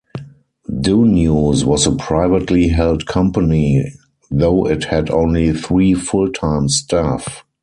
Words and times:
DoNews 0.67 1.63
was 1.63 1.85
a 1.85 1.91
privately 1.91 2.69
held 2.69 3.05
company, 3.05 3.85
though 4.31 4.65
it 4.67 4.85
had 4.85 5.11
only 5.11 5.53
three 5.53 5.93
full-time 5.93 6.69
staff. 6.69 7.45